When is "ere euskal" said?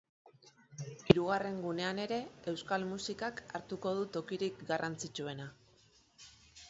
2.05-2.87